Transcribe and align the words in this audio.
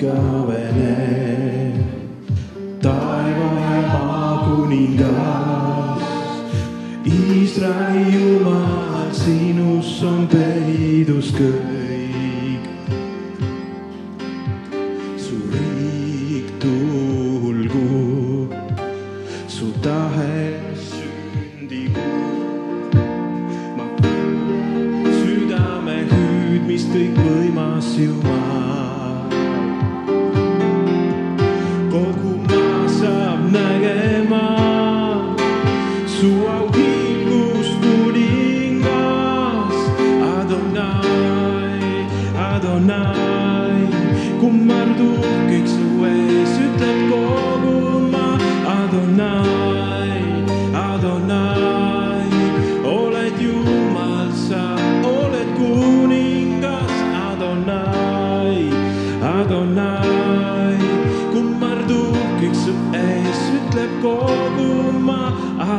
kõvene. 0.00 0.92
taiva 2.80 3.48
ja 3.60 3.80
maa 3.92 4.32
kuningas, 4.46 6.04
Iisraeli 7.04 8.04
Jumal, 8.14 9.12
sinus 9.12 10.02
on 10.02 10.24
peidus 10.32 11.34
kõik. 11.36 11.69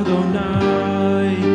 Adonai. 0.02 1.51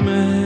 coming. 0.00 0.39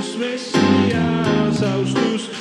Deus, 0.00 0.16
Messias, 0.16 1.62
aos 1.62 1.92
teus 1.92 2.39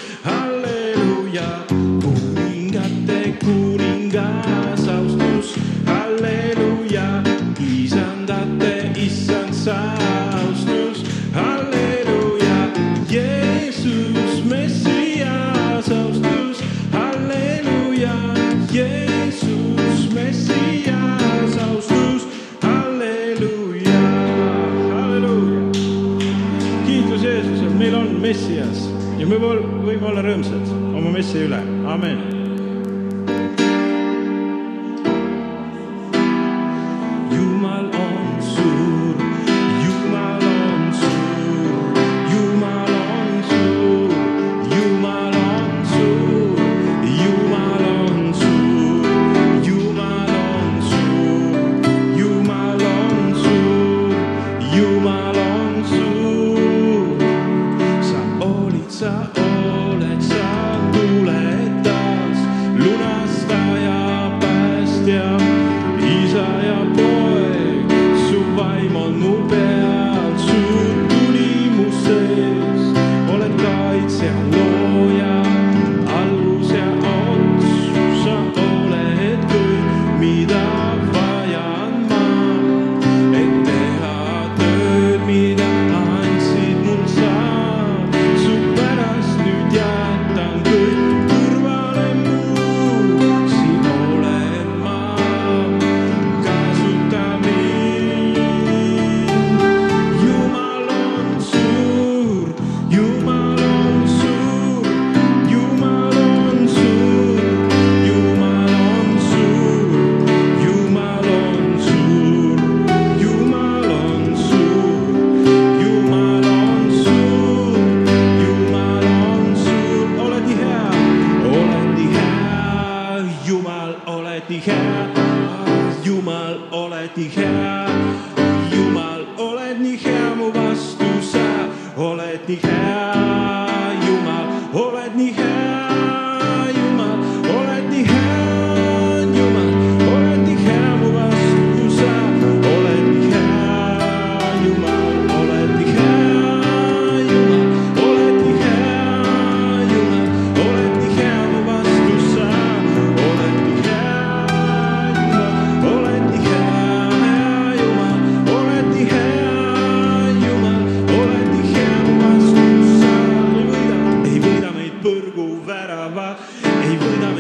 Amen. 31.58 32.39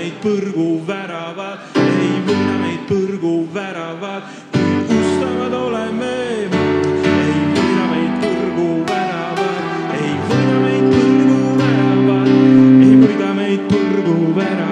meid 0.09 0.21
põrguväravad, 0.23 1.75
ei 1.77 2.21
võida 2.25 2.55
meid 2.61 2.85
põrguväravad, 2.89 4.23
kuid 4.53 4.93
ustavad 4.95 5.53
oleme. 5.53 6.13
ei 7.09 7.35
võida 7.53 7.85
meid 7.91 8.15
põrguväravad, 8.23 9.93
ei 9.99 10.15
võida 10.31 10.57
meid 10.65 10.89
põrguväravad, 10.95 12.33
ei 12.87 12.95
võida 13.03 13.33
meid 13.37 13.69
põrguväravad. 13.69 14.68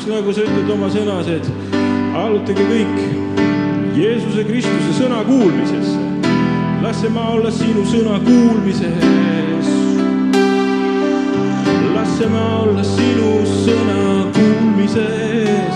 Jeesus, 0.01 0.13
nagu 0.17 0.33
sa 0.33 0.41
ütled 0.41 0.69
oma 0.73 0.87
sõnas, 0.89 1.27
et 1.29 1.45
allutage 2.17 2.63
kõik 2.65 2.95
Jeesuse 3.93 4.43
Kristuse 4.47 4.93
sõna 4.97 5.21
kuulmisesse. 5.27 5.99
las 6.81 7.01
see 7.01 7.09
maa 7.09 7.29
olla 7.35 7.51
sinu 7.51 7.83
sõna 7.85 8.17
kuulmises. 8.25 9.67
las 11.93 12.17
see 12.17 12.29
maa 12.29 12.61
olla 12.63 12.83
sinu 12.83 13.45
sõna 13.45 14.25
kuulmises 14.33 15.75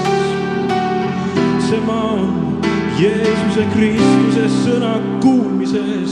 see 1.70 1.80
maa 1.86 2.14
on 2.14 2.62
Jeesuse 2.98 3.66
Kristuse 3.74 4.50
sõna 4.64 5.00
kuulmises. 5.22 6.05